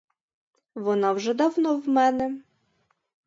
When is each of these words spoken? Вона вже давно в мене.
Вона 0.75 1.11
вже 1.13 1.33
давно 1.33 1.77
в 1.77 1.89
мене. 1.89 2.41